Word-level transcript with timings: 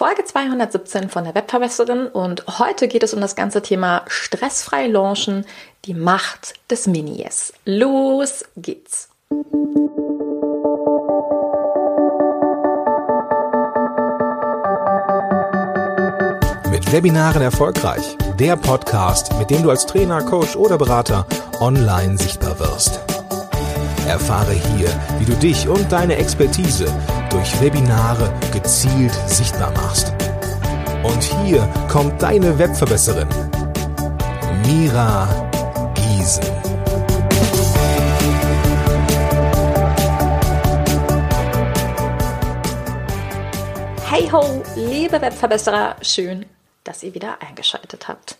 Folge 0.00 0.24
217 0.24 1.10
von 1.10 1.24
der 1.24 1.34
Webverbesserin 1.34 2.06
und 2.06 2.58
heute 2.58 2.88
geht 2.88 3.02
es 3.02 3.12
um 3.12 3.20
das 3.20 3.36
ganze 3.36 3.60
Thema 3.60 4.00
stressfrei 4.06 4.86
launchen, 4.86 5.44
die 5.84 5.92
Macht 5.92 6.54
des 6.70 6.86
Mini-Yes. 6.86 7.52
Los 7.66 8.46
geht's! 8.56 9.10
Mit 16.70 16.90
Webinaren 16.90 17.42
erfolgreich. 17.42 18.16
Der 18.38 18.56
Podcast, 18.56 19.34
mit 19.38 19.50
dem 19.50 19.62
du 19.62 19.68
als 19.68 19.84
Trainer, 19.84 20.22
Coach 20.22 20.56
oder 20.56 20.78
Berater 20.78 21.26
online 21.60 22.16
sichtbar 22.16 22.58
wirst. 22.58 23.00
Erfahre 24.08 24.54
hier, 24.54 24.88
wie 25.18 25.26
du 25.26 25.34
dich 25.34 25.68
und 25.68 25.92
deine 25.92 26.16
Expertise 26.16 26.90
durch 27.30 27.60
Webinare 27.60 28.32
gezielt 28.52 29.14
sichtbar 29.26 29.70
machst. 29.72 30.12
Und 31.02 31.22
hier 31.22 31.66
kommt 31.88 32.20
deine 32.20 32.58
Webverbesserin, 32.58 33.28
Mira 34.66 35.28
Giesen. 35.94 36.44
Hey 44.08 44.28
ho, 44.30 44.62
liebe 44.74 45.22
Webverbesserer, 45.22 45.96
schön, 46.02 46.46
dass 46.84 47.02
ihr 47.02 47.14
wieder 47.14 47.40
eingeschaltet 47.40 48.08
habt. 48.08 48.36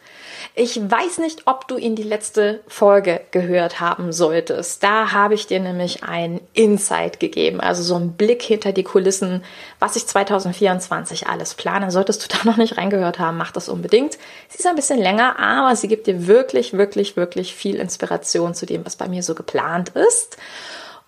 Ich 0.55 0.79
weiß 0.79 1.19
nicht, 1.19 1.47
ob 1.47 1.69
du 1.69 1.77
in 1.77 1.95
die 1.95 2.03
letzte 2.03 2.61
Folge 2.67 3.21
gehört 3.31 3.79
haben 3.81 4.13
solltest. 4.13 4.83
Da 4.83 5.13
habe 5.13 5.35
ich 5.35 5.47
dir 5.47 5.61
nämlich 5.61 6.03
ein 6.03 6.41
Insight 6.55 7.21
gegeben, 7.21 7.61
also 7.61 7.83
so 7.83 7.95
einen 7.95 8.15
Blick 8.15 8.43
hinter 8.43 8.73
die 8.73 8.83
Kulissen, 8.83 9.45
was 9.79 9.95
ich 9.95 10.07
2024 10.07 11.29
alles 11.29 11.55
plane. 11.55 11.91
Solltest 11.91 12.25
du 12.25 12.37
da 12.37 12.45
noch 12.51 12.57
nicht 12.57 12.79
reingehört 12.79 13.21
haben, 13.21 13.37
mach 13.37 13.53
das 13.53 13.69
unbedingt. 13.69 14.19
Sie 14.49 14.59
ist 14.59 14.67
ein 14.67 14.75
bisschen 14.75 14.99
länger, 14.99 15.39
aber 15.39 15.77
sie 15.77 15.89
gibt 15.89 16.09
dir 16.09 16.27
wirklich, 16.27 16.73
wirklich, 16.73 17.17
wirklich 17.17 17.55
viel 17.55 17.77
Inspiration 17.77 18.55
zu 18.55 18.67
dem, 18.67 18.85
was 18.85 18.97
bei 18.97 19.09
mir 19.09 19.23
so 19.23 19.35
geplant 19.37 19.91
ist. 19.91 20.37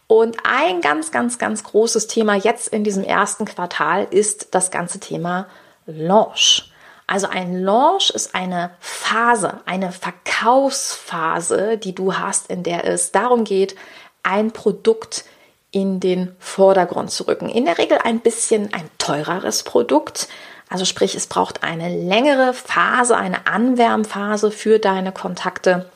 Und 0.06 0.36
ein 0.44 0.82
ganz, 0.82 1.10
ganz, 1.10 1.38
ganz 1.38 1.64
großes 1.64 2.06
Thema 2.06 2.36
jetzt 2.36 2.68
in 2.68 2.84
diesem 2.84 3.02
ersten 3.02 3.44
Quartal 3.44 4.06
ist 4.10 4.54
das 4.54 4.70
ganze 4.70 5.00
Thema 5.00 5.46
Launch. 5.86 6.71
Also 7.06 7.26
ein 7.28 7.62
Launch 7.62 8.10
ist 8.10 8.34
eine 8.34 8.70
Phase, 8.80 9.60
eine 9.66 9.92
Verkaufsphase, 9.92 11.76
die 11.76 11.94
du 11.94 12.14
hast, 12.14 12.50
in 12.50 12.62
der 12.62 12.84
es 12.84 13.12
darum 13.12 13.44
geht, 13.44 13.76
ein 14.22 14.52
Produkt 14.52 15.24
in 15.72 16.00
den 16.00 16.36
Vordergrund 16.38 17.10
zu 17.10 17.26
rücken. 17.26 17.48
In 17.48 17.64
der 17.64 17.78
Regel 17.78 17.98
ein 18.04 18.20
bisschen 18.20 18.72
ein 18.72 18.88
teureres 18.98 19.62
Produkt. 19.62 20.28
Also 20.68 20.84
sprich, 20.84 21.14
es 21.14 21.26
braucht 21.26 21.62
eine 21.62 21.88
längere 21.88 22.54
Phase, 22.54 23.16
eine 23.16 23.46
Anwärmphase 23.46 24.50
für 24.50 24.78
deine 24.78 25.12
Kontakte, 25.12 25.90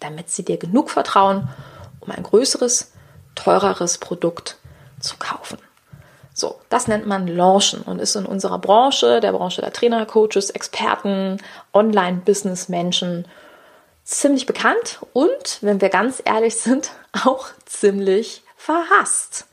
damit 0.00 0.30
sie 0.30 0.44
dir 0.44 0.58
genug 0.58 0.90
vertrauen, 0.90 1.48
um 2.00 2.10
ein 2.10 2.22
größeres, 2.22 2.92
teureres 3.34 3.98
Produkt 3.98 4.58
zu 5.00 5.16
kaufen. 5.16 5.58
So, 6.38 6.56
das 6.68 6.86
nennt 6.86 7.06
man 7.06 7.26
Launchen 7.26 7.80
und 7.80 7.98
ist 7.98 8.14
in 8.14 8.26
unserer 8.26 8.58
Branche, 8.58 9.20
der 9.20 9.32
Branche 9.32 9.62
der 9.62 9.72
Trainer, 9.72 10.04
Coaches, 10.04 10.50
Experten, 10.50 11.38
Online-Business-Menschen 11.72 13.26
ziemlich 14.04 14.44
bekannt 14.44 14.98
und, 15.14 15.56
wenn 15.62 15.80
wir 15.80 15.88
ganz 15.88 16.20
ehrlich 16.22 16.56
sind, 16.56 16.90
auch 17.24 17.46
ziemlich 17.64 18.42
verhasst. 18.54 19.46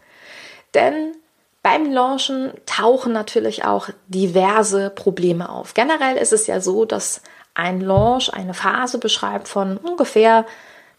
Denn 0.74 1.16
beim 1.62 1.90
Launchen 1.90 2.52
tauchen 2.66 3.14
natürlich 3.14 3.64
auch 3.64 3.88
diverse 4.10 4.90
Probleme 4.90 5.48
auf. 5.48 5.76
Generell 5.76 6.18
ist 6.18 6.34
es 6.34 6.48
ja 6.48 6.60
so, 6.60 6.84
dass 6.84 7.22
ein 7.54 7.80
Launch 7.80 8.34
eine 8.34 8.54
Phase 8.54 8.98
beschreibt 8.98 9.48
von 9.48 9.78
ungefähr, 9.78 10.46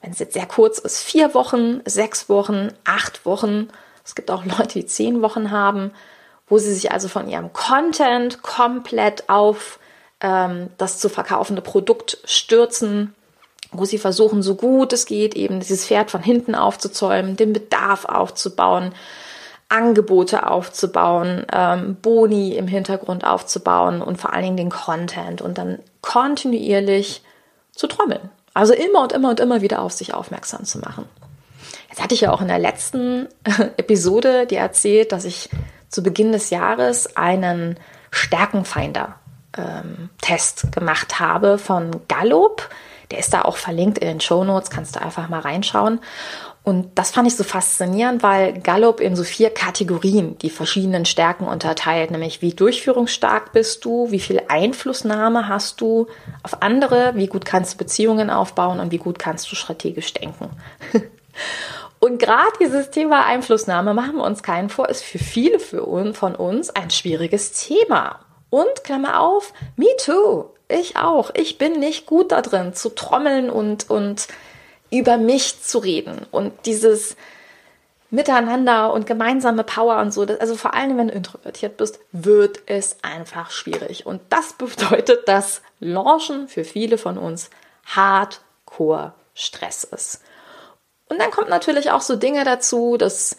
wenn 0.01 0.13
es 0.13 0.19
jetzt 0.19 0.33
sehr 0.33 0.47
kurz 0.47 0.79
ist, 0.79 1.03
vier 1.03 1.35
Wochen, 1.35 1.83
sechs 1.85 2.31
Wochen, 2.31 2.73
acht 2.85 3.27
Wochen 3.27 3.69
es 4.05 4.15
gibt 4.15 4.31
auch 4.31 4.45
Leute, 4.45 4.75
die 4.75 4.87
zehn 4.87 5.23
Wochen 5.23 5.51
haben, 5.51 5.93
wo 6.47 6.59
sie 6.59 6.75
sich 6.75 6.93
also 6.93 7.09
von 7.09 7.29
ihrem 7.29 7.53
Content 7.53 8.43
komplett 8.43 9.29
auf 9.29 9.79
ähm, 10.21 10.71
das 10.79 10.99
zu 10.99 11.09
verkaufende 11.09 11.63
Produkt 11.63 12.19
stürzen, 12.25 13.15
wo 13.73 13.85
sie 13.85 13.99
versuchen, 13.99 14.43
so 14.43 14.55
gut 14.55 14.93
es 14.93 15.07
geht, 15.07 15.35
eben 15.35 15.61
dieses 15.61 15.87
Pferd 15.87 16.11
von 16.11 16.23
hinten 16.23 16.55
aufzuzäumen, 16.55 17.37
den 17.37 17.53
Bedarf 17.53 18.05
aufzubauen, 18.05 18.93
Angebote 19.69 20.49
aufzubauen, 20.49 21.47
ähm, 21.53 21.97
Boni 22.01 22.55
im 22.57 22.69
Hintergrund 22.69 23.25
aufzubauen 23.25 24.03
und 24.03 24.21
vor 24.21 24.33
allen 24.33 24.45
Dingen 24.45 24.57
den 24.57 24.71
Content 24.71 25.43
und 25.43 25.59
dann 25.59 25.79
kontinuierlich 26.03 27.23
zu 27.73 27.87
trommeln. 27.87 28.31
Also 28.53 28.73
immer 28.73 29.03
und 29.03 29.13
immer 29.13 29.31
und 29.31 29.41
immer 29.41 29.63
wieder 29.63 29.83
auf 29.83 29.93
sich 29.93 30.15
aufmerksam 30.15 30.65
zu 30.65 30.79
machen. 30.79 31.09
Jetzt 31.95 32.03
hatte 32.03 32.15
ich 32.17 32.23
ja 32.23 32.33
auch 32.33 32.41
in 32.41 32.49
der 32.49 32.59
letzten 32.59 33.29
Episode 33.77 34.47
dir 34.47 34.59
erzählt, 34.59 35.13
dass 35.13 35.25
ich 35.25 35.49
zu 35.89 36.03
Beginn 36.03 36.33
des 36.33 36.51
Jahres 36.51 37.17
einen 37.17 37.79
Stärkenfinder-Test 38.11 40.65
ähm, 40.65 40.71
gemacht 40.73 41.21
habe 41.21 41.57
von 41.57 41.93
Gallup. 42.09 42.69
Der 43.13 43.21
ist 43.21 43.33
da 43.33 43.43
auch 43.43 43.57
verlinkt 43.57 43.99
in 43.99 44.09
den 44.09 44.21
Show 44.21 44.43
Notes, 44.43 44.71
kannst 44.71 44.97
du 44.97 45.03
einfach 45.03 45.29
mal 45.29 45.39
reinschauen. 45.39 46.01
Und 46.65 46.99
das 46.99 47.13
fand 47.13 47.29
ich 47.29 47.37
so 47.37 47.45
faszinierend, 47.45 48.25
weil 48.25 48.59
Gallup 48.59 48.99
in 48.99 49.15
so 49.15 49.23
vier 49.23 49.51
Kategorien 49.51 50.37
die 50.39 50.51
verschiedenen 50.51 51.05
Stärken 51.05 51.47
unterteilt, 51.47 52.11
nämlich 52.11 52.43
wie 52.43 52.55
durchführungsstark 52.55 53.53
bist 53.53 53.85
du, 53.85 54.11
wie 54.11 54.19
viel 54.19 54.43
Einflussnahme 54.49 55.47
hast 55.47 55.81
du 55.81 56.09
auf 56.43 56.61
andere, 56.61 57.13
wie 57.15 57.29
gut 57.29 57.45
kannst 57.45 57.75
du 57.75 57.79
Beziehungen 57.79 58.31
aufbauen 58.31 58.81
und 58.81 58.91
wie 58.91 58.99
gut 58.99 59.21
kannst 59.21 59.49
du 59.53 59.55
strategisch 59.55 60.13
denken. 60.13 60.51
Und 62.05 62.19
gerade 62.19 62.53
dieses 62.61 62.91
Thema 62.91 63.25
Einflussnahme, 63.25 63.95
machen 63.95 64.17
wir 64.17 64.25
uns 64.25 64.43
keinen 64.43 64.69
vor, 64.69 64.91
ist 64.91 65.03
für 65.03 65.19
viele 65.19 65.59
von 65.59 66.35
uns 66.37 66.69
ein 66.69 66.91
schwieriges 66.91 67.53
Thema. 67.53 68.21
Und 68.51 68.85
Klammer 68.85 69.21
auf, 69.21 69.55
me 69.77 69.87
too. 70.05 70.51
Ich 70.69 70.99
auch. 70.99 71.31
Ich 71.33 71.57
bin 71.57 71.81
nicht 71.81 72.05
gut 72.05 72.31
da 72.31 72.43
drin, 72.43 72.75
zu 72.75 72.91
trommeln 72.91 73.49
und, 73.49 73.89
und 73.89 74.29
über 74.91 75.17
mich 75.17 75.63
zu 75.63 75.79
reden. 75.79 76.27
Und 76.31 76.53
dieses 76.67 77.17
Miteinander 78.11 78.93
und 78.93 79.07
gemeinsame 79.07 79.65
Power 79.65 79.97
und 79.97 80.13
so, 80.13 80.27
also 80.27 80.57
vor 80.57 80.75
allem, 80.75 80.99
wenn 80.99 81.09
du 81.09 81.15
introvertiert 81.15 81.79
bist, 81.79 82.01
wird 82.13 82.61
es 82.67 82.99
einfach 83.01 83.51
schwierig. 83.51 84.05
Und 84.05 84.21
das 84.29 84.53
bedeutet, 84.59 85.27
dass 85.27 85.63
Launchen 85.81 86.49
für 86.49 86.65
viele 86.65 86.99
von 86.99 87.17
uns 87.17 87.49
hardcore 87.87 89.15
Stress 89.33 89.85
ist. 89.85 90.21
Und 91.15 91.21
dann 91.21 91.31
kommt 91.31 91.49
natürlich 91.49 91.93
auch 91.93 92.01
so 92.01 92.17
Dinge 92.17 92.43
dazu, 92.43 92.97
dass 92.97 93.37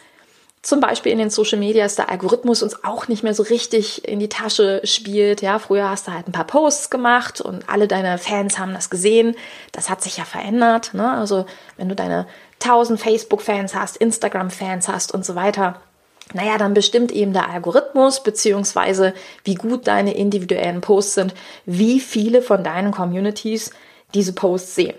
zum 0.62 0.80
Beispiel 0.80 1.12
in 1.12 1.18
den 1.18 1.30
Social 1.30 1.59
Medias 1.59 1.96
der 1.96 2.09
Algorithmus 2.09 2.63
uns 2.63 2.86
auch 2.86 3.09
nicht 3.09 3.22
mehr 3.22 3.34
so 3.34 3.44
richtig 3.44 4.08
in 4.08 4.19
die 4.19 4.30
Tasche 4.30 4.80
spielt. 4.86 5.41
Ja, 5.41 5.59
früher 5.59 5.90
hast 5.90 6.08
du 6.08 6.14
halt 6.14 6.30
ein 6.30 6.31
paar 6.31 6.47
Posts 6.47 6.90
gemacht 6.90 7.41
und 7.41 7.69
alle 7.69 7.90
deine 7.90 8.18
Fans 8.18 8.58
haben 8.58 8.74
das 8.74 8.90
gesehen. 8.90 9.35
Das 9.74 9.90
hat 9.90 10.02
sich 10.02 10.16
ja 10.16 10.24
verändert. 10.24 10.94
Ne? 10.94 11.12
Also 11.12 11.46
wenn 11.75 11.90
du 11.90 11.96
deine 11.96 12.28
1000 12.64 12.97
Facebook-Fans 12.97 13.75
hast, 13.75 13.97
Instagram-Fans 13.97 14.88
hast 14.88 15.14
und 15.14 15.25
so 15.25 15.35
weiter, 15.35 15.81
naja, 16.34 16.58
dann 16.58 16.74
bestimmt 16.74 17.12
eben 17.12 17.34
der 17.34 17.50
Algorithmus, 17.50 18.24
beziehungsweise 18.24 19.14
wie 19.44 19.56
gut 19.56 19.85
deine 19.85 20.16
individuellen 20.16 20.80
Posts 20.80 21.14
sind, 21.14 21.35
wie 21.66 22.00
viele 22.00 22.41
von 22.41 22.64
deinen 22.64 22.91
Communities 22.91 23.72
diese 24.14 24.31
Posts 24.31 24.75
sehen. 24.75 24.96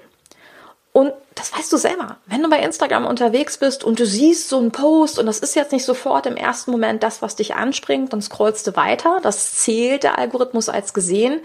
Und 0.97 1.13
das 1.35 1.55
weißt 1.55 1.71
du 1.75 1.77
selber. 1.77 2.17
Wenn 2.25 2.43
du 2.43 2.49
bei 2.49 2.59
Instagram 2.61 3.05
unterwegs 3.05 3.59
bist 3.59 3.85
und 3.85 4.01
du 4.01 4.07
siehst 4.07 4.49
so 4.49 4.57
einen 4.57 4.73
Post 4.73 5.19
und 5.19 5.27
das 5.27 5.41
ist 5.41 5.55
jetzt 5.55 5.73
nicht 5.73 5.85
sofort 5.85 6.25
im 6.25 6.39
ersten 6.39 6.71
Moment 6.71 7.03
das, 7.03 7.21
was 7.21 7.37
dich 7.37 7.55
anspringt, 7.55 8.15
dann 8.15 8.23
scrollst 8.23 8.67
du 8.67 8.77
weiter. 8.77 9.21
Das 9.23 9.57
zählt 9.57 10.05
der 10.05 10.17
Algorithmus 10.19 10.71
als 10.71 10.95
gesehen. 10.95 11.43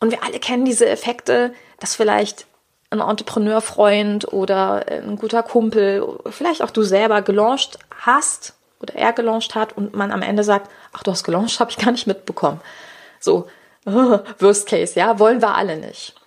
Und 0.00 0.10
wir 0.10 0.24
alle 0.24 0.40
kennen 0.40 0.64
diese 0.64 0.88
Effekte, 0.88 1.54
dass 1.78 1.94
vielleicht 1.94 2.46
ein 2.90 2.98
Entrepreneurfreund 2.98 4.32
oder 4.32 4.86
ein 4.88 5.14
guter 5.14 5.44
Kumpel, 5.44 6.18
vielleicht 6.28 6.60
auch 6.60 6.72
du 6.72 6.82
selber 6.82 7.22
gelauncht 7.22 7.78
hast 8.00 8.54
oder 8.80 8.96
er 8.96 9.12
gelauncht 9.12 9.54
hat 9.54 9.76
und 9.76 9.94
man 9.94 10.10
am 10.10 10.22
Ende 10.22 10.42
sagt, 10.42 10.68
ach, 10.92 11.04
du 11.04 11.12
hast 11.12 11.22
gelauncht, 11.22 11.60
habe 11.60 11.70
ich 11.70 11.78
gar 11.78 11.92
nicht 11.92 12.08
mitbekommen. 12.08 12.60
So, 13.20 13.46
Worst 13.84 14.66
Case, 14.66 14.98
ja, 14.98 15.20
wollen 15.20 15.40
wir 15.42 15.54
alle 15.54 15.76
nicht. 15.76 16.17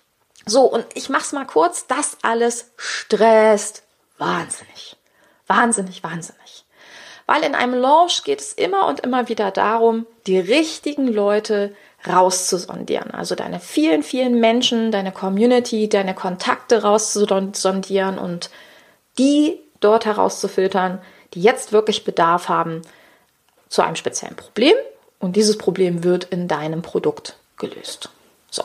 So, 0.46 0.64
und 0.64 0.86
ich 0.94 1.08
mach's 1.08 1.32
mal 1.32 1.46
kurz. 1.46 1.86
Das 1.86 2.16
alles 2.22 2.70
stresst 2.76 3.82
wahnsinnig. 4.18 4.96
Wahnsinnig, 5.46 6.02
wahnsinnig. 6.02 6.64
Weil 7.26 7.44
in 7.44 7.54
einem 7.54 7.74
Launch 7.74 8.24
geht 8.24 8.40
es 8.40 8.52
immer 8.52 8.86
und 8.86 9.00
immer 9.00 9.28
wieder 9.28 9.50
darum, 9.50 10.06
die 10.26 10.38
richtigen 10.38 11.08
Leute 11.08 11.74
rauszusondieren. 12.06 13.12
Also 13.12 13.34
deine 13.34 13.60
vielen, 13.60 14.02
vielen 14.02 14.40
Menschen, 14.40 14.90
deine 14.90 15.12
Community, 15.12 15.88
deine 15.88 16.14
Kontakte 16.14 16.82
rauszusondieren 16.82 18.18
und 18.18 18.50
die 19.18 19.60
dort 19.80 20.04
herauszufiltern, 20.04 21.00
die 21.34 21.42
jetzt 21.42 21.72
wirklich 21.72 22.04
Bedarf 22.04 22.48
haben 22.48 22.82
zu 23.68 23.82
einem 23.82 23.96
speziellen 23.96 24.36
Problem 24.36 24.74
Und 25.18 25.36
dieses 25.36 25.56
Problem 25.56 26.02
wird 26.04 26.24
in 26.24 26.48
deinem 26.48 26.82
Produkt 26.82 27.36
gelöst. 27.56 28.10
So. 28.50 28.64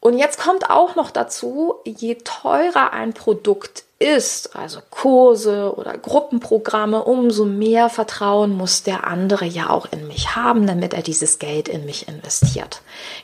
Und 0.00 0.16
jetzt 0.18 0.38
kommt 0.38 0.70
auch 0.70 0.94
noch 0.94 1.10
dazu, 1.10 1.74
je 1.84 2.16
teurer 2.24 2.92
ein 2.92 3.14
Produkt 3.14 3.84
ist, 3.98 4.54
also 4.54 4.80
Kurse 4.90 5.74
oder 5.76 5.98
Gruppenprogramme, 5.98 7.02
umso 7.02 7.44
mehr 7.44 7.88
Vertrauen 7.88 8.56
muss 8.56 8.84
der 8.84 9.06
andere 9.08 9.44
ja 9.44 9.70
auch 9.70 9.88
in 9.90 10.06
mich 10.06 10.36
haben, 10.36 10.66
damit 10.68 10.94
er 10.94 11.02
dieses 11.02 11.40
Geld 11.40 11.68
in 11.68 11.84
mich 11.84 12.06
investiert. 12.06 12.82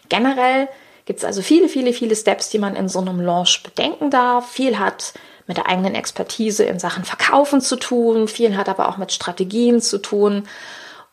Generell 0.09 0.69
gibt 1.05 1.21
es 1.21 1.25
also 1.25 1.43
viele, 1.43 1.69
viele, 1.69 1.93
viele 1.93 2.17
Steps, 2.17 2.49
die 2.49 2.59
man 2.59 2.75
in 2.75 2.89
so 2.89 2.99
einem 2.99 3.21
Launch 3.21 3.63
bedenken 3.63 4.11
darf. 4.11 4.51
Viel 4.51 4.79
hat 4.79 5.15
mit 5.47 5.59
der 5.59 5.69
eigenen 5.69 5.95
Expertise 5.95 6.65
in 6.65 6.81
Sachen 6.81 7.05
Verkaufen 7.05 7.61
zu 7.61 7.77
tun, 7.77 8.27
viel 8.27 8.57
hat 8.57 8.69
aber 8.69 8.89
auch 8.89 8.97
mit 8.97 9.13
Strategien 9.13 9.81
zu 9.81 9.99
tun. 9.99 10.49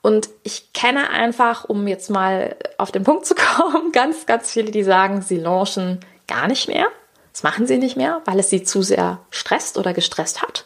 Und 0.02 0.30
ich 0.44 0.74
kenne 0.74 1.10
einfach, 1.12 1.66
um 1.66 1.88
jetzt 1.88 2.10
mal 2.10 2.56
auf 2.78 2.92
den 2.92 3.04
Punkt 3.04 3.26
zu 3.26 3.36
kommen, 3.58 3.92
ganz, 3.92 4.26
ganz 4.26 4.52
viele, 4.52 4.72
die 4.72 4.84
sagen, 4.84 5.22
sie 5.22 5.38
launchen 5.38 6.00
gar 6.28 6.48
nicht 6.48 6.68
mehr. 6.68 6.88
Das 7.34 7.44
machen 7.44 7.66
sie 7.66 7.78
nicht 7.78 7.96
mehr, 7.96 8.22
weil 8.26 8.40
es 8.40 8.50
sie 8.50 8.64
zu 8.64 8.82
sehr 8.82 9.20
stresst 9.30 9.78
oder 9.78 9.94
gestresst 9.94 10.42
hat. 10.42 10.66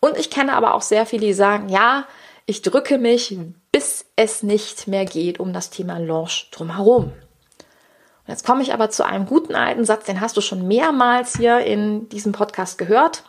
Und 0.00 0.18
ich 0.18 0.30
kenne 0.30 0.52
aber 0.52 0.74
auch 0.74 0.82
sehr 0.82 1.06
viele, 1.06 1.26
die 1.26 1.32
sagen, 1.32 1.68
ja, 1.68 2.06
ich 2.44 2.62
drücke 2.62 2.98
mich, 2.98 3.38
bis 3.72 4.04
es 4.14 4.42
nicht 4.42 4.86
mehr 4.86 5.04
geht, 5.04 5.40
um 5.40 5.52
das 5.52 5.70
Thema 5.70 5.98
Launch 5.98 6.48
drumherum. 6.50 7.04
Und 7.04 8.32
jetzt 8.32 8.44
komme 8.44 8.62
ich 8.62 8.72
aber 8.74 8.90
zu 8.90 9.04
einem 9.04 9.26
guten 9.26 9.54
alten 9.54 9.84
Satz, 9.84 10.04
den 10.04 10.20
hast 10.20 10.36
du 10.36 10.40
schon 10.40 10.66
mehrmals 10.68 11.36
hier 11.36 11.60
in 11.60 12.08
diesem 12.08 12.32
Podcast 12.32 12.76
gehört, 12.78 13.22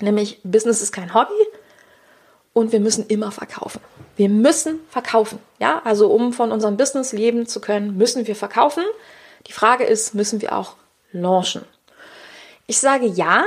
nämlich 0.00 0.40
Business 0.42 0.80
ist 0.80 0.92
kein 0.92 1.14
Hobby 1.14 1.34
und 2.56 2.72
wir 2.72 2.80
müssen 2.80 3.06
immer 3.08 3.32
verkaufen. 3.32 3.82
Wir 4.16 4.30
müssen 4.30 4.80
verkaufen. 4.88 5.40
Ja, 5.58 5.82
also 5.84 6.08
um 6.08 6.32
von 6.32 6.52
unserem 6.52 6.78
Business 6.78 7.12
leben 7.12 7.46
zu 7.46 7.60
können, 7.60 7.98
müssen 7.98 8.26
wir 8.26 8.34
verkaufen. 8.34 8.82
Die 9.46 9.52
Frage 9.52 9.84
ist, 9.84 10.14
müssen 10.14 10.40
wir 10.40 10.56
auch 10.56 10.72
launchen? 11.12 11.66
Ich 12.66 12.78
sage 12.78 13.04
ja, 13.04 13.44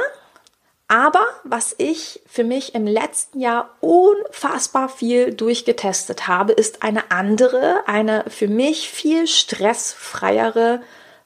aber 0.87 1.25
was 1.43 1.73
ich 1.79 2.21
für 2.27 2.43
mich 2.43 2.75
im 2.75 2.85
letzten 2.85 3.39
Jahr 3.39 3.71
unfassbar 3.79 4.89
viel 4.89 5.33
durchgetestet 5.33 6.27
habe, 6.27 6.53
ist 6.53 6.83
eine 6.83 7.09
andere, 7.09 7.87
eine 7.87 8.25
für 8.27 8.47
mich 8.47 8.91
viel 8.91 9.25
stressfreiere 9.25 10.83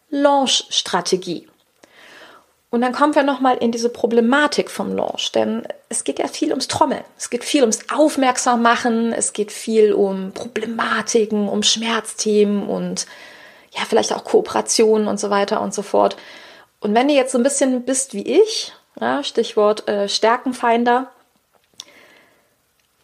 Launch-Strategie. 0.09 1.50
Und 2.74 2.81
dann 2.81 2.92
kommen 2.92 3.14
wir 3.14 3.22
nochmal 3.22 3.58
in 3.58 3.72
diese 3.72 3.90
Problematik 3.90 4.72
vom 4.72 4.96
Launch, 4.96 5.31
denn 5.31 5.62
es 5.90 6.04
geht 6.04 6.18
ja 6.18 6.28
viel 6.28 6.50
ums 6.50 6.68
Trommeln, 6.68 7.04
es 7.20 7.30
geht 7.30 7.44
viel 7.44 7.62
ums 7.62 7.81
Aufmerksam 7.94 8.64
machen, 8.64 9.14
es 9.14 9.31
geht 9.31 9.52
viel 9.52 9.94
um 9.94 10.31
Problematiken, 10.31 11.48
um 11.48 11.62
Schmerzthemen 11.62 12.68
und 12.68 13.06
ja, 13.78 13.81
vielleicht 13.88 14.12
auch 14.12 14.24
Kooperationen 14.24 15.08
und 15.08 15.20
so 15.20 15.30
weiter 15.30 15.62
und 15.62 15.72
so 15.72 15.84
fort. 15.84 16.18
Und 16.80 16.96
wenn 16.96 17.08
du 17.08 17.14
jetzt 17.14 17.34
so 17.34 17.38
ein 17.38 17.44
bisschen 17.44 17.84
bist 17.84 18.16
wie 18.16 18.42
ich, 18.42 18.74
ja, 19.00 19.24
Stichwort 19.24 19.88
äh, 19.88 20.10
Stärkenfinder, 20.10 21.12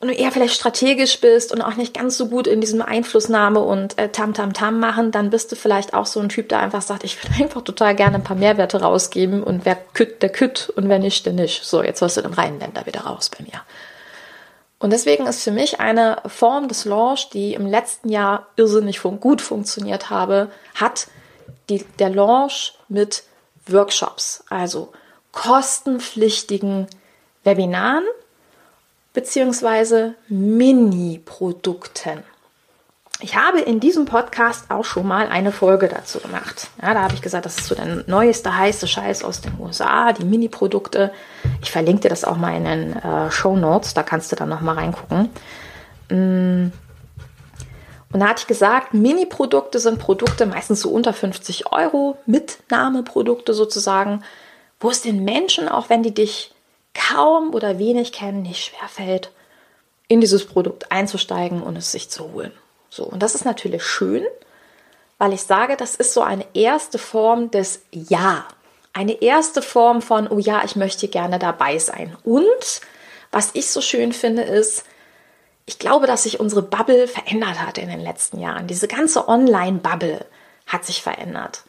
und 0.01 0.07
du 0.07 0.13
eher 0.13 0.31
vielleicht 0.31 0.53
strategisch 0.53 1.19
bist 1.19 1.51
und 1.51 1.61
auch 1.61 1.75
nicht 1.75 1.93
ganz 1.93 2.17
so 2.17 2.27
gut 2.27 2.47
in 2.47 2.61
diesem 2.61 2.81
Einflussnahme 2.81 3.59
und 3.59 3.97
äh, 3.97 4.09
Tam 4.09 4.33
Tam 4.33 4.53
Tam 4.53 4.79
machen, 4.79 5.11
dann 5.11 5.29
bist 5.29 5.51
du 5.51 5.57
vielleicht 5.57 5.93
auch 5.93 6.05
so 6.05 6.21
ein 6.21 6.29
Typ, 6.29 6.47
der 6.49 6.59
einfach 6.59 6.81
sagt, 6.81 7.03
ich 7.03 7.21
würde 7.21 7.35
einfach 7.43 7.61
total 7.61 7.95
gerne 7.95 8.15
ein 8.15 8.23
paar 8.23 8.37
Mehrwerte 8.37 8.81
rausgeben 8.81 9.43
und 9.43 9.65
wer 9.65 9.75
kütt, 9.75 10.21
der 10.21 10.29
kütt 10.29 10.71
und 10.75 10.87
wer 10.87 10.99
nicht, 10.99 11.25
der 11.25 11.33
nicht. 11.33 11.65
So, 11.65 11.83
jetzt 11.83 12.01
hast 12.01 12.17
du 12.17 12.21
den 12.21 12.33
Rheinländer 12.33 12.85
wieder 12.85 13.01
raus 13.01 13.29
bei 13.29 13.43
mir. 13.43 13.61
Und 14.81 14.91
deswegen 14.91 15.27
ist 15.27 15.43
für 15.43 15.51
mich 15.51 15.81
eine 15.81 16.21
Form 16.25 16.69
des 16.69 16.85
Launch, 16.85 17.29
die 17.31 17.53
im 17.53 17.67
letzten 17.67 18.07
Jahr 18.07 18.47
irrsinnig 18.55 19.01
fun 19.01 19.19
gut 19.19 19.41
funktioniert 19.41 20.09
habe, 20.09 20.49
hat 20.75 21.07
die, 21.69 21.83
der 21.99 22.09
Launch 22.09 22.75
mit 22.87 23.23
Workshops, 23.67 24.45
also 24.49 24.93
kostenpflichtigen 25.33 26.87
Webinaren, 27.43 28.05
beziehungsweise 29.19 30.15
Mini-Produkten. 30.29 32.23
Ich 33.19 33.35
habe 33.35 33.59
in 33.59 33.81
diesem 33.81 34.05
Podcast 34.05 34.71
auch 34.71 34.85
schon 34.85 35.05
mal 35.05 35.27
eine 35.27 35.51
Folge 35.51 35.89
dazu 35.89 36.21
gemacht. 36.21 36.69
Ja, 36.81 36.93
da 36.93 37.01
habe 37.01 37.15
ich 37.15 37.21
gesagt, 37.21 37.45
das 37.45 37.57
ist 37.57 37.65
so 37.65 37.75
der 37.75 38.05
neueste 38.07 38.55
heiße 38.55 38.87
Scheiß 38.87 39.25
aus 39.25 39.41
den 39.41 39.59
USA, 39.59 40.13
die 40.13 40.23
Mini-Produkte. 40.23 41.11
Ich 41.61 41.69
verlinke 41.69 42.03
dir 42.03 42.07
das 42.09 42.23
auch 42.23 42.37
mal 42.37 42.55
in 42.55 42.63
den 42.63 42.95
äh, 42.95 43.29
Show 43.29 43.57
Notes, 43.57 43.93
da 43.93 44.03
kannst 44.03 44.31
du 44.31 44.37
dann 44.37 44.47
noch 44.47 44.61
mal 44.61 44.75
reingucken. 44.75 45.29
Mm. 46.09 46.71
Und 48.13 48.19
da 48.21 48.29
hatte 48.29 48.43
ich 48.43 48.47
gesagt, 48.47 48.93
Mini-Produkte 48.93 49.79
sind 49.79 49.99
Produkte 49.99 50.45
meistens 50.45 50.79
so 50.79 50.91
unter 50.91 51.11
50 51.11 51.73
Euro, 51.73 52.17
Mitnahmeprodukte 52.25 53.53
sozusagen, 53.53 54.23
wo 54.79 54.89
es 54.89 55.01
den 55.01 55.25
Menschen, 55.25 55.67
auch 55.67 55.89
wenn 55.89 56.03
die 56.03 56.13
dich 56.13 56.53
kaum 56.99 57.53
oder 57.53 57.79
wenig 57.79 58.11
kennen, 58.11 58.41
nicht 58.41 58.63
schwerfällt, 58.65 59.31
in 60.07 60.21
dieses 60.21 60.45
Produkt 60.45 60.91
einzusteigen 60.91 61.61
und 61.61 61.75
es 61.75 61.91
sich 61.91 62.09
zu 62.09 62.33
holen. 62.33 62.51
So, 62.89 63.03
und 63.05 63.21
das 63.21 63.35
ist 63.35 63.45
natürlich 63.45 63.83
schön, 63.83 64.25
weil 65.17 65.33
ich 65.33 65.43
sage, 65.43 65.77
das 65.77 65.95
ist 65.95 66.13
so 66.13 66.21
eine 66.21 66.45
erste 66.53 66.97
Form 66.97 67.51
des 67.51 67.81
Ja. 67.91 68.45
Eine 68.91 69.21
erste 69.21 69.61
Form 69.61 70.01
von, 70.01 70.27
oh 70.27 70.39
ja, 70.39 70.63
ich 70.65 70.75
möchte 70.75 71.07
gerne 71.07 71.37
dabei 71.37 71.77
sein. 71.77 72.17
Und 72.23 72.81
was 73.31 73.51
ich 73.53 73.69
so 73.69 73.81
schön 73.81 74.13
finde, 74.13 74.41
ist, 74.41 74.83
ich 75.67 75.77
glaube, 75.77 76.07
dass 76.07 76.23
sich 76.23 76.39
unsere 76.39 76.63
Bubble 76.63 77.07
verändert 77.07 77.61
hat 77.61 77.77
in 77.77 77.87
den 77.87 77.99
letzten 77.99 78.39
Jahren. 78.39 78.65
Diese 78.65 78.87
ganze 78.87 79.27
Online-Bubble 79.27 80.25
hat 80.65 80.85
sich 80.85 81.03
verändert. 81.03 81.63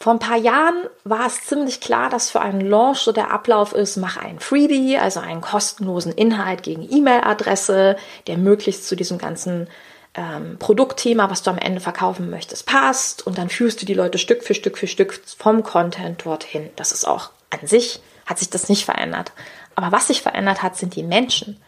Vor 0.00 0.12
ein 0.12 0.20
paar 0.20 0.36
Jahren 0.36 0.84
war 1.02 1.26
es 1.26 1.44
ziemlich 1.46 1.80
klar, 1.80 2.08
dass 2.08 2.30
für 2.30 2.40
einen 2.40 2.60
Launch 2.60 2.98
so 2.98 3.10
der 3.10 3.32
Ablauf 3.32 3.72
ist, 3.72 3.96
mach 3.96 4.16
einen 4.16 4.38
Freebie, 4.38 4.96
also 4.96 5.18
einen 5.18 5.40
kostenlosen 5.40 6.12
Inhalt 6.12 6.62
gegen 6.62 6.88
E-Mail-Adresse, 6.88 7.96
der 8.28 8.38
möglichst 8.38 8.86
zu 8.86 8.94
diesem 8.94 9.18
ganzen 9.18 9.68
ähm, 10.14 10.56
Produktthema, 10.60 11.30
was 11.30 11.42
du 11.42 11.50
am 11.50 11.58
Ende 11.58 11.80
verkaufen 11.80 12.30
möchtest, 12.30 12.64
passt. 12.64 13.26
Und 13.26 13.38
dann 13.38 13.48
führst 13.48 13.82
du 13.82 13.86
die 13.86 13.94
Leute 13.94 14.18
Stück 14.18 14.44
für 14.44 14.54
Stück 14.54 14.78
für 14.78 14.86
Stück 14.86 15.20
vom 15.36 15.64
Content 15.64 16.24
dorthin. 16.24 16.70
Das 16.76 16.92
ist 16.92 17.04
auch 17.04 17.30
an 17.50 17.66
sich, 17.66 18.00
hat 18.24 18.38
sich 18.38 18.50
das 18.50 18.68
nicht 18.68 18.84
verändert. 18.84 19.32
Aber 19.74 19.90
was 19.90 20.06
sich 20.06 20.22
verändert 20.22 20.62
hat, 20.62 20.76
sind 20.76 20.94
die 20.94 21.02
Menschen. 21.02 21.60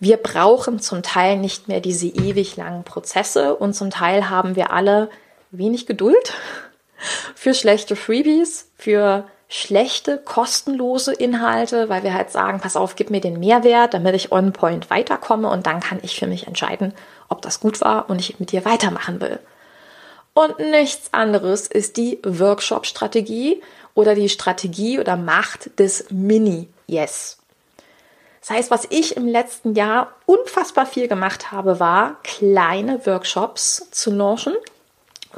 Wir 0.00 0.16
brauchen 0.16 0.80
zum 0.80 1.02
Teil 1.02 1.36
nicht 1.36 1.68
mehr 1.68 1.80
diese 1.80 2.06
ewig 2.06 2.56
langen 2.56 2.84
Prozesse 2.84 3.54
und 3.54 3.74
zum 3.74 3.90
Teil 3.90 4.30
haben 4.30 4.56
wir 4.56 4.70
alle 4.70 5.10
wenig 5.50 5.86
Geduld 5.86 6.32
für 7.34 7.54
schlechte 7.54 7.96
Freebies, 7.96 8.70
für 8.76 9.24
schlechte, 9.48 10.18
kostenlose 10.18 11.12
Inhalte, 11.12 11.88
weil 11.88 12.02
wir 12.02 12.14
halt 12.14 12.30
sagen, 12.30 12.60
pass 12.60 12.76
auf, 12.76 12.96
gib 12.96 13.10
mir 13.10 13.20
den 13.20 13.38
Mehrwert, 13.38 13.94
damit 13.94 14.14
ich 14.14 14.32
on 14.32 14.52
point 14.52 14.90
weiterkomme 14.90 15.48
und 15.48 15.66
dann 15.66 15.80
kann 15.80 16.00
ich 16.02 16.18
für 16.18 16.26
mich 16.26 16.46
entscheiden, 16.46 16.92
ob 17.28 17.42
das 17.42 17.60
gut 17.60 17.80
war 17.80 18.10
und 18.10 18.20
ich 18.20 18.40
mit 18.40 18.52
dir 18.52 18.64
weitermachen 18.64 19.20
will. 19.20 19.38
Und 20.32 20.58
nichts 20.58 21.12
anderes 21.12 21.68
ist 21.68 21.96
die 21.96 22.18
Workshop-Strategie 22.24 23.62
oder 23.94 24.16
die 24.16 24.28
Strategie 24.28 24.98
oder 24.98 25.16
Macht 25.16 25.78
des 25.78 26.06
Mini-Yes. 26.10 27.38
Das 28.40 28.50
heißt, 28.50 28.70
was 28.70 28.86
ich 28.90 29.16
im 29.16 29.26
letzten 29.28 29.74
Jahr 29.74 30.12
unfassbar 30.26 30.84
viel 30.84 31.08
gemacht 31.08 31.52
habe, 31.52 31.80
war 31.80 32.16
kleine 32.24 33.06
Workshops 33.06 33.88
zu 33.90 34.10
launchen 34.10 34.54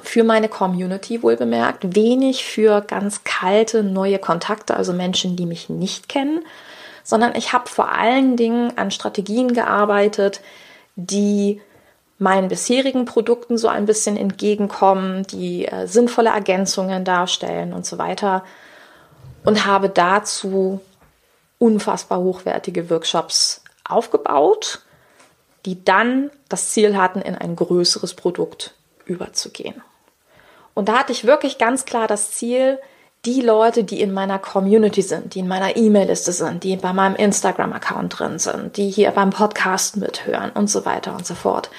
für 0.02 0.24
meine 0.24 0.48
Community 0.48 1.22
wohl 1.22 1.36
bemerkt, 1.36 1.94
wenig 1.94 2.44
für 2.44 2.80
ganz 2.80 3.24
kalte 3.24 3.82
neue 3.82 4.18
Kontakte, 4.18 4.76
also 4.76 4.92
Menschen, 4.92 5.36
die 5.36 5.46
mich 5.46 5.68
nicht 5.68 6.08
kennen, 6.08 6.44
sondern 7.02 7.34
ich 7.34 7.52
habe 7.52 7.68
vor 7.68 7.92
allen 7.92 8.36
Dingen 8.36 8.76
an 8.76 8.90
Strategien 8.90 9.54
gearbeitet, 9.54 10.40
die 10.96 11.60
meinen 12.18 12.48
bisherigen 12.48 13.04
Produkten 13.04 13.58
so 13.58 13.68
ein 13.68 13.86
bisschen 13.86 14.16
entgegenkommen, 14.16 15.26
die 15.26 15.66
äh, 15.66 15.86
sinnvolle 15.86 16.30
Ergänzungen 16.30 17.04
darstellen 17.04 17.72
und 17.72 17.84
so 17.84 17.98
weiter 17.98 18.42
und 19.44 19.66
habe 19.66 19.88
dazu 19.88 20.80
unfassbar 21.58 22.18
hochwertige 22.18 22.90
Workshops 22.90 23.62
aufgebaut, 23.84 24.80
die 25.64 25.84
dann 25.84 26.30
das 26.48 26.70
Ziel 26.70 26.96
hatten, 26.96 27.20
in 27.20 27.34
ein 27.34 27.56
größeres 27.56 28.14
Produkt 28.14 28.74
überzugehen. 29.06 29.82
Und 30.74 30.88
da 30.88 30.98
hatte 30.98 31.12
ich 31.12 31.24
wirklich 31.24 31.56
ganz 31.56 31.86
klar 31.86 32.06
das 32.06 32.32
Ziel, 32.32 32.78
die 33.24 33.40
Leute, 33.40 33.82
die 33.82 34.00
in 34.00 34.12
meiner 34.12 34.38
Community 34.38 35.02
sind, 35.02 35.34
die 35.34 35.40
in 35.40 35.48
meiner 35.48 35.76
E-Mail-Liste 35.76 36.32
sind, 36.32 36.62
die 36.62 36.76
bei 36.76 36.92
meinem 36.92 37.16
Instagram-Account 37.16 38.18
drin 38.18 38.38
sind, 38.38 38.76
die 38.76 38.90
hier 38.90 39.10
beim 39.10 39.30
Podcast 39.30 39.96
mithören 39.96 40.50
und 40.50 40.70
so 40.70 40.84
weiter 40.84 41.14
und 41.14 41.26
so 41.26 41.34
fort, 41.34 41.70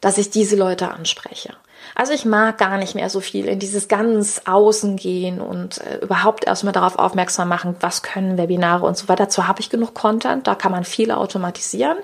dass 0.00 0.18
ich 0.18 0.30
diese 0.30 0.56
Leute 0.56 0.90
anspreche. 0.90 1.54
Also 1.94 2.12
ich 2.12 2.24
mag 2.24 2.58
gar 2.58 2.78
nicht 2.78 2.94
mehr 2.94 3.10
so 3.10 3.20
viel 3.20 3.46
in 3.46 3.58
dieses 3.58 3.88
ganz 3.88 4.42
Außen 4.46 4.96
gehen 4.96 5.40
und 5.40 5.78
äh, 5.78 5.98
überhaupt 5.98 6.46
erstmal 6.46 6.72
darauf 6.72 6.98
aufmerksam 6.98 7.48
machen, 7.48 7.76
was 7.80 8.02
können 8.02 8.38
Webinare 8.38 8.86
und 8.86 8.96
so 8.96 9.08
weiter. 9.08 9.24
Dazu 9.24 9.46
habe 9.46 9.60
ich 9.60 9.70
genug 9.70 9.94
Content, 9.94 10.46
da 10.46 10.54
kann 10.54 10.72
man 10.72 10.84
viel 10.84 11.10
automatisieren. 11.10 11.98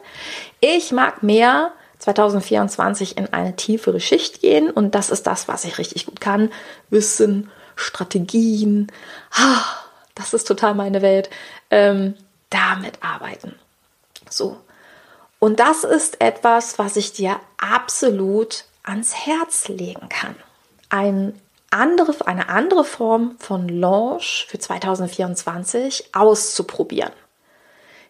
Ich 0.60 0.92
mag 0.92 1.22
mehr 1.22 1.72
2024 2.00 3.16
in 3.16 3.32
eine 3.32 3.56
tiefere 3.56 4.00
Schicht 4.00 4.40
gehen 4.40 4.70
und 4.70 4.94
das 4.94 5.10
ist 5.10 5.26
das, 5.26 5.48
was 5.48 5.64
ich 5.64 5.78
richtig 5.78 6.06
gut 6.06 6.20
kann. 6.20 6.50
Wissen, 6.90 7.50
Strategien, 7.76 8.90
das 10.14 10.34
ist 10.34 10.48
total 10.48 10.74
meine 10.74 11.02
Welt. 11.02 11.30
Ähm, 11.70 12.14
damit 12.50 13.02
arbeiten. 13.02 13.54
So. 14.28 14.58
Und 15.38 15.60
das 15.60 15.84
ist 15.84 16.20
etwas, 16.20 16.78
was 16.78 16.96
ich 16.96 17.12
dir 17.12 17.40
absolut 17.56 18.64
ans 18.82 19.14
Herz 19.14 19.68
legen 19.68 20.08
kann. 20.08 20.36
Ein 20.90 21.40
andere, 21.70 22.14
eine 22.26 22.48
andere 22.48 22.84
Form 22.84 23.36
von 23.38 23.68
Launch 23.68 24.46
für 24.48 24.58
2024 24.58 26.14
auszuprobieren. 26.14 27.12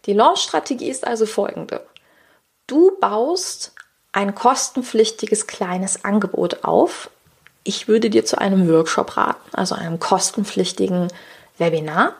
Die 0.06 0.14
Launch-Strategie 0.14 0.88
ist 0.88 1.06
also 1.06 1.26
folgende. 1.26 1.87
Du 2.66 2.99
baust 2.99 3.75
ein 4.12 4.34
kostenpflichtiges 4.34 5.46
kleines 5.46 6.04
Angebot 6.04 6.64
auf. 6.64 7.10
Ich 7.62 7.88
würde 7.88 8.10
dir 8.10 8.24
zu 8.24 8.38
einem 8.38 8.68
Workshop 8.68 9.16
raten, 9.16 9.54
also 9.54 9.74
einem 9.74 10.00
kostenpflichtigen 10.00 11.08
Webinar, 11.58 12.14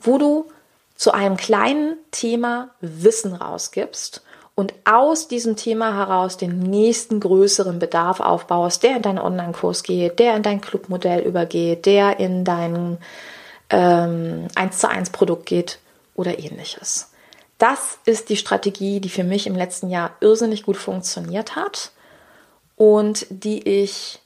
wo 0.00 0.18
du 0.18 0.50
zu 0.96 1.12
einem 1.12 1.36
kleinen 1.36 1.96
Thema 2.10 2.70
Wissen 2.80 3.34
rausgibst 3.34 4.22
und 4.54 4.72
aus 4.84 5.26
diesem 5.26 5.56
Thema 5.56 5.94
heraus 5.94 6.36
den 6.36 6.60
nächsten 6.60 7.18
größeren 7.18 7.78
Bedarf 7.78 8.20
aufbaust, 8.20 8.82
der 8.82 8.96
in 8.96 9.02
deinen 9.02 9.18
Online-Kurs 9.18 9.82
geht, 9.82 10.18
der 10.18 10.36
in 10.36 10.42
dein 10.42 10.60
Clubmodell 10.60 11.20
übergeht, 11.20 11.86
der 11.86 12.20
in 12.20 12.44
dein 12.44 12.98
ähm, 13.70 14.46
1 14.54 14.78
zu 14.78 14.88
1 14.88 15.10
Produkt 15.10 15.46
geht 15.46 15.78
oder 16.14 16.38
ähnliches. 16.38 17.10
Das 17.58 17.98
ist 18.04 18.28
die 18.28 18.36
Strategie, 18.36 19.00
die 19.00 19.08
für 19.08 19.24
mich 19.24 19.46
im 19.46 19.54
letzten 19.54 19.88
Jahr 19.88 20.16
irrsinnig 20.20 20.64
gut 20.64 20.76
funktioniert 20.76 21.56
hat 21.56 21.92
und 22.76 23.26
die 23.30 23.66
ich 23.68 24.20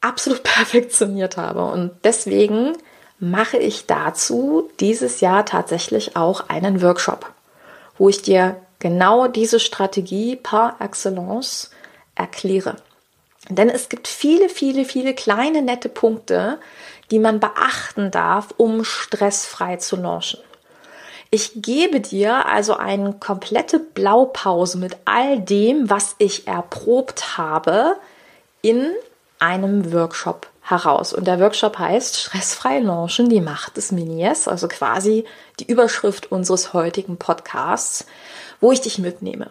absolut 0.00 0.42
perfektioniert 0.44 1.36
habe. 1.36 1.64
Und 1.64 1.92
deswegen 2.04 2.76
mache 3.18 3.56
ich 3.56 3.86
dazu 3.86 4.70
dieses 4.80 5.20
Jahr 5.20 5.46
tatsächlich 5.46 6.16
auch 6.16 6.48
einen 6.48 6.82
Workshop, 6.82 7.32
wo 7.96 8.08
ich 8.08 8.22
dir 8.22 8.56
genau 8.78 9.28
diese 9.28 9.60
Strategie 9.60 10.36
par 10.36 10.76
excellence 10.80 11.70
erkläre. 12.14 12.76
Denn 13.48 13.68
es 13.68 13.88
gibt 13.88 14.08
viele, 14.08 14.48
viele, 14.48 14.84
viele 14.84 15.14
kleine 15.14 15.62
nette 15.62 15.88
Punkte, 15.88 16.58
die 17.10 17.18
man 17.18 17.40
beachten 17.40 18.10
darf, 18.10 18.54
um 18.56 18.84
stressfrei 18.84 19.76
zu 19.76 19.96
launchen. 19.96 20.40
Ich 21.34 21.50
gebe 21.56 21.98
dir 21.98 22.46
also 22.46 22.76
eine 22.76 23.12
komplette 23.14 23.80
Blaupause 23.80 24.78
mit 24.78 24.96
all 25.04 25.40
dem, 25.40 25.90
was 25.90 26.14
ich 26.18 26.46
erprobt 26.46 27.36
habe, 27.36 27.96
in 28.62 28.92
einem 29.40 29.92
Workshop 29.92 30.46
heraus. 30.62 31.12
Und 31.12 31.26
der 31.26 31.40
Workshop 31.40 31.76
heißt 31.76 32.20
Stressfrei 32.20 32.78
Launchen, 32.78 33.30
die 33.30 33.40
Macht 33.40 33.76
des 33.76 33.90
Minies, 33.90 34.46
also 34.46 34.68
quasi 34.68 35.24
die 35.58 35.66
Überschrift 35.66 36.30
unseres 36.30 36.72
heutigen 36.72 37.16
Podcasts, 37.16 38.06
wo 38.60 38.70
ich 38.70 38.82
dich 38.82 39.00
mitnehme 39.00 39.50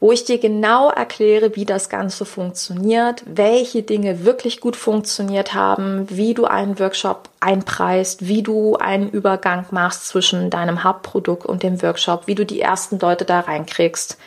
wo 0.00 0.12
ich 0.12 0.24
dir 0.24 0.38
genau 0.38 0.90
erkläre, 0.90 1.56
wie 1.56 1.64
das 1.64 1.88
Ganze 1.88 2.24
funktioniert, 2.24 3.22
welche 3.26 3.82
Dinge 3.82 4.24
wirklich 4.24 4.60
gut 4.60 4.76
funktioniert 4.76 5.54
haben, 5.54 6.06
wie 6.10 6.34
du 6.34 6.44
einen 6.44 6.78
Workshop 6.78 7.28
einpreist, 7.40 8.26
wie 8.26 8.42
du 8.42 8.76
einen 8.76 9.08
Übergang 9.08 9.66
machst 9.70 10.08
zwischen 10.08 10.50
deinem 10.50 10.84
Hauptprodukt 10.84 11.46
und 11.46 11.62
dem 11.62 11.82
Workshop, 11.82 12.26
wie 12.26 12.34
du 12.34 12.44
die 12.44 12.60
ersten 12.60 12.98
Leute 12.98 13.24
da 13.24 13.40
reinkriegst, 13.40 14.18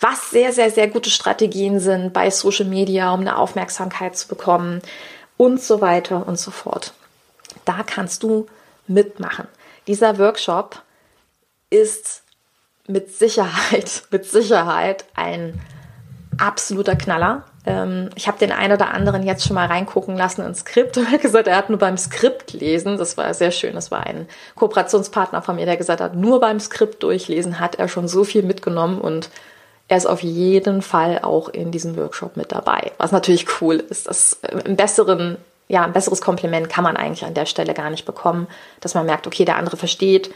was 0.00 0.30
sehr, 0.30 0.52
sehr, 0.52 0.70
sehr 0.70 0.88
gute 0.88 1.10
Strategien 1.10 1.78
sind 1.78 2.12
bei 2.12 2.30
Social 2.30 2.66
Media, 2.66 3.12
um 3.12 3.20
eine 3.20 3.38
Aufmerksamkeit 3.38 4.16
zu 4.16 4.28
bekommen, 4.28 4.82
und 5.36 5.60
so 5.60 5.80
weiter 5.80 6.26
und 6.26 6.38
so 6.38 6.52
fort. 6.52 6.94
Da 7.64 7.82
kannst 7.84 8.22
du 8.22 8.46
mitmachen. 8.86 9.48
Dieser 9.86 10.18
Workshop 10.18 10.82
ist 11.70 12.21
mit 12.86 13.14
Sicherheit, 13.14 14.04
mit 14.10 14.24
Sicherheit 14.24 15.04
ein 15.14 15.60
absoluter 16.38 16.96
Knaller. 16.96 17.44
Ähm, 17.64 18.10
ich 18.14 18.26
habe 18.26 18.38
den 18.38 18.52
einen 18.52 18.72
oder 18.72 18.92
anderen 18.92 19.22
jetzt 19.22 19.46
schon 19.46 19.54
mal 19.54 19.66
reingucken 19.66 20.16
lassen 20.16 20.44
ins 20.44 20.60
Skript 20.60 20.96
und 20.96 21.04
er 21.04 21.12
hat 21.12 21.22
gesagt, 21.22 21.46
er 21.46 21.56
hat 21.56 21.68
nur 21.68 21.78
beim 21.78 21.96
Skript 21.96 22.52
lesen. 22.52 22.98
Das 22.98 23.16
war 23.16 23.32
sehr 23.34 23.50
schön. 23.50 23.74
Das 23.74 23.90
war 23.90 24.06
ein 24.06 24.26
Kooperationspartner 24.56 25.42
von 25.42 25.56
mir, 25.56 25.66
der 25.66 25.76
gesagt 25.76 26.00
hat, 26.00 26.16
nur 26.16 26.40
beim 26.40 26.60
Skript 26.60 27.02
durchlesen 27.02 27.60
hat 27.60 27.76
er 27.76 27.88
schon 27.88 28.08
so 28.08 28.24
viel 28.24 28.42
mitgenommen 28.42 29.00
und 29.00 29.30
er 29.88 29.96
ist 29.98 30.06
auf 30.06 30.22
jeden 30.22 30.80
Fall 30.80 31.20
auch 31.22 31.48
in 31.48 31.70
diesem 31.70 31.96
Workshop 31.96 32.36
mit 32.36 32.52
dabei. 32.52 32.92
Was 32.98 33.12
natürlich 33.12 33.46
cool 33.60 33.76
ist. 33.76 34.08
Das 34.08 34.38
äh, 34.42 34.58
im 34.64 34.76
besseren, 34.76 35.36
ja, 35.68 35.84
ein 35.84 35.92
besseres 35.92 36.20
Kompliment 36.20 36.68
kann 36.68 36.84
man 36.84 36.96
eigentlich 36.96 37.24
an 37.24 37.34
der 37.34 37.46
Stelle 37.46 37.74
gar 37.74 37.90
nicht 37.90 38.06
bekommen, 38.06 38.48
dass 38.80 38.94
man 38.94 39.06
merkt, 39.06 39.26
okay, 39.26 39.44
der 39.44 39.56
andere 39.56 39.76
versteht, 39.76 40.30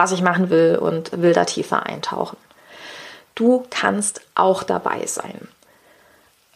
was 0.00 0.12
ich 0.12 0.22
machen 0.22 0.48
will 0.48 0.78
und 0.80 1.20
will 1.20 1.34
da 1.34 1.44
tiefer 1.44 1.84
eintauchen. 1.84 2.38
Du 3.34 3.66
kannst 3.68 4.22
auch 4.34 4.62
dabei 4.62 5.04
sein. 5.04 5.46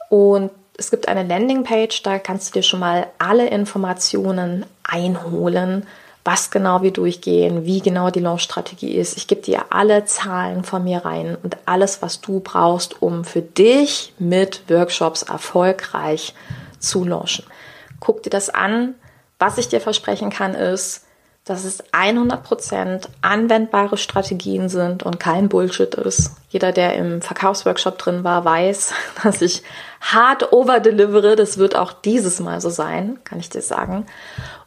Und 0.08 0.50
es 0.78 0.90
gibt 0.90 1.08
eine 1.08 1.24
Landingpage, 1.24 2.02
da 2.02 2.18
kannst 2.18 2.48
du 2.48 2.52
dir 2.54 2.62
schon 2.62 2.80
mal 2.80 3.06
alle 3.18 3.46
Informationen 3.48 4.64
einholen, 4.82 5.86
was 6.24 6.50
genau 6.50 6.80
wir 6.80 6.90
durchgehen, 6.90 7.66
wie 7.66 7.82
genau 7.82 8.08
die 8.08 8.20
Launch-Strategie 8.20 8.94
ist. 8.94 9.18
Ich 9.18 9.26
gebe 9.26 9.42
dir 9.42 9.66
alle 9.68 10.06
Zahlen 10.06 10.64
von 10.64 10.82
mir 10.82 11.04
rein 11.04 11.36
und 11.42 11.58
alles, 11.66 12.00
was 12.00 12.22
du 12.22 12.40
brauchst, 12.40 13.02
um 13.02 13.26
für 13.26 13.42
dich 13.42 14.14
mit 14.18 14.62
Workshops 14.70 15.22
erfolgreich 15.22 16.32
zu 16.78 17.04
launchen. 17.04 17.44
Guck 18.00 18.22
dir 18.22 18.30
das 18.30 18.48
an. 18.48 18.94
Was 19.38 19.58
ich 19.58 19.68
dir 19.68 19.82
versprechen 19.82 20.30
kann, 20.30 20.54
ist, 20.54 21.03
dass 21.44 21.64
es 21.64 21.84
100% 21.92 23.06
anwendbare 23.20 23.98
Strategien 23.98 24.70
sind 24.70 25.02
und 25.02 25.20
kein 25.20 25.50
Bullshit 25.50 25.94
ist. 25.94 26.32
Jeder, 26.48 26.72
der 26.72 26.94
im 26.94 27.20
Verkaufsworkshop 27.20 27.98
drin 27.98 28.24
war, 28.24 28.44
weiß, 28.44 28.94
dass 29.22 29.42
ich 29.42 29.62
hart 30.00 30.52
overdelivere. 30.52 31.36
Das 31.36 31.58
wird 31.58 31.76
auch 31.76 31.92
dieses 31.92 32.40
Mal 32.40 32.60
so 32.60 32.70
sein, 32.70 33.18
kann 33.24 33.40
ich 33.40 33.50
dir 33.50 33.60
sagen. 33.60 34.06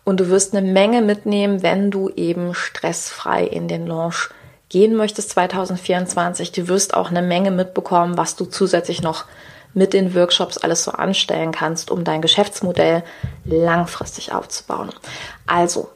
Und 0.03 0.19
du 0.19 0.29
wirst 0.29 0.55
eine 0.55 0.71
Menge 0.71 1.01
mitnehmen, 1.01 1.63
wenn 1.63 1.89
du 1.89 2.09
eben 2.09 2.53
stressfrei 2.53 3.43
in 3.43 3.67
den 3.67 3.87
Launch 3.87 4.29
gehen 4.69 4.95
möchtest 4.95 5.31
2024. 5.31 6.51
Du 6.51 6.67
wirst 6.67 6.93
auch 6.93 7.09
eine 7.09 7.23
Menge 7.23 7.51
mitbekommen, 7.51 8.17
was 8.17 8.35
du 8.35 8.45
zusätzlich 8.45 9.01
noch 9.01 9.25
mit 9.73 9.93
den 9.93 10.15
Workshops 10.15 10.57
alles 10.57 10.83
so 10.83 10.91
anstellen 10.91 11.51
kannst, 11.51 11.91
um 11.91 12.03
dein 12.03 12.21
Geschäftsmodell 12.21 13.03
langfristig 13.45 14.33
aufzubauen. 14.33 14.89
Also, 15.45 15.89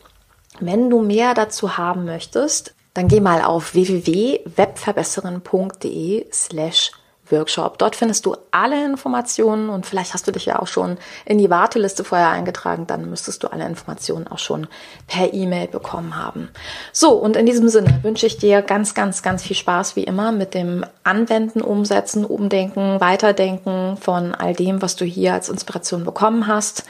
wenn 0.62 0.90
du 0.90 1.02
mehr 1.02 1.34
dazu 1.34 1.78
haben 1.78 2.06
möchtest, 2.06 2.74
dann 2.94 3.08
geh 3.08 3.20
mal 3.20 3.42
auf 3.42 3.74
www.webverbesserin.de 3.74 6.28
slash 6.32 6.92
Workshop. 7.32 7.78
Dort 7.78 7.96
findest 7.96 8.26
du 8.26 8.36
alle 8.52 8.86
Informationen 8.86 9.70
und 9.70 9.86
vielleicht 9.86 10.14
hast 10.14 10.28
du 10.28 10.32
dich 10.32 10.46
ja 10.46 10.60
auch 10.60 10.68
schon 10.68 10.98
in 11.26 11.38
die 11.38 11.50
Warteliste 11.50 12.04
vorher 12.04 12.30
eingetragen, 12.30 12.88
dann 12.88 13.10
müsstest 13.10 13.44
du 13.44 13.48
alle 13.48 13.66
Informationen 13.66 14.28
auch 14.28 14.40
schon 14.40 14.68
per 15.08 15.34
E-Mail 15.34 15.68
bekommen 15.68 16.16
haben. 16.16 16.50
So, 16.92 17.14
und 17.14 17.36
in 17.36 17.46
diesem 17.46 17.70
Sinne 17.70 18.00
wünsche 18.04 18.26
ich 18.26 18.38
dir 18.38 18.62
ganz, 18.62 18.94
ganz, 18.94 19.24
ganz 19.24 19.44
viel 19.44 19.56
Spaß 19.56 19.96
wie 19.96 20.04
immer 20.04 20.32
mit 20.32 20.54
dem 20.54 20.86
Anwenden, 21.04 21.62
Umsetzen, 21.62 22.26
Umdenken, 22.26 23.00
Weiterdenken 23.00 23.98
von 23.98 24.36
all 24.36 24.54
dem, 24.54 24.82
was 24.82 24.96
du 24.96 25.06
hier 25.06 25.34
als 25.34 25.50
Inspiration 25.50 26.04
bekommen 26.04 26.48
hast. 26.48 26.84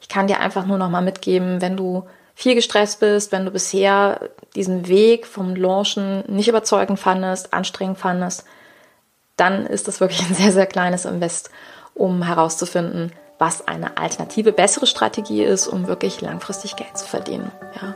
Ich 0.00 0.08
kann 0.08 0.26
dir 0.26 0.40
einfach 0.40 0.66
nur 0.66 0.78
noch 0.78 0.90
mal 0.90 1.02
mitgeben, 1.02 1.60
wenn 1.60 1.76
du 1.76 2.04
viel 2.34 2.54
gestresst 2.54 3.00
bist, 3.00 3.32
wenn 3.32 3.44
du 3.44 3.50
bisher 3.50 4.30
diesen 4.54 4.88
Weg 4.88 5.26
vom 5.26 5.54
Launchen 5.54 6.24
nicht 6.26 6.48
überzeugend 6.48 6.98
fandest, 6.98 7.52
anstrengend 7.52 7.98
fandest, 7.98 8.44
dann 9.36 9.66
ist 9.66 9.88
das 9.88 10.00
wirklich 10.00 10.22
ein 10.28 10.34
sehr, 10.34 10.52
sehr 10.52 10.66
kleines 10.66 11.04
Invest, 11.04 11.50
um 11.94 12.22
herauszufinden, 12.22 13.12
was 13.38 13.66
eine 13.66 13.96
alternative, 13.98 14.52
bessere 14.52 14.86
Strategie 14.86 15.42
ist, 15.42 15.66
um 15.66 15.86
wirklich 15.88 16.20
langfristig 16.20 16.76
Geld 16.76 16.96
zu 16.96 17.06
verdienen. 17.06 17.50
Ja. 17.80 17.94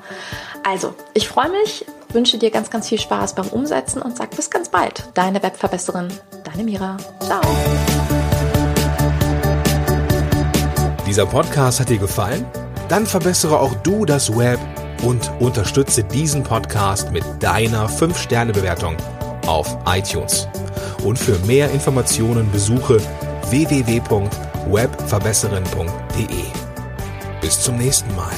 Also, 0.65 0.95
ich 1.15 1.29
freue 1.29 1.51
mich, 1.51 1.85
wünsche 2.11 2.39
dir 2.39 2.51
ganz, 2.51 2.71
ganz 2.71 2.89
viel 2.89 2.99
Spaß 2.99 3.35
beim 3.35 3.49
Umsetzen 3.49 4.03
und 4.03 4.17
sag 4.17 4.35
bis 4.35 4.51
ganz 4.51 4.69
bald. 4.69 5.05
Deine 5.15 5.43
Webverbesserin, 5.43 6.09
deine 6.45 6.65
Mira. 6.65 6.97
Ciao. 7.21 7.41
Dieser 11.07 11.25
Podcast 11.25 11.81
hat 11.81 11.89
dir 11.89 11.99
gefallen? 11.99 12.45
Dann 12.89 13.07
verbessere 13.07 13.61
auch 13.61 13.77
du 13.77 14.05
das 14.05 14.37
Web 14.37 14.59
und 15.03 15.31
unterstütze 15.41 16.05
diesen 16.05 16.43
Podcast 16.43 17.11
mit 17.13 17.25
deiner 17.41 17.89
5-Sterne-Bewertung 17.89 18.97
auf 19.47 19.79
iTunes. 19.87 20.47
Und 21.05 21.19
für 21.19 21.39
mehr 21.41 21.71
Informationen 21.71 22.51
besuche 22.51 22.99
www.webverbesserin.de. 23.51 26.45
Bis 27.41 27.61
zum 27.61 27.77
nächsten 27.77 28.13
Mal. 28.17 28.35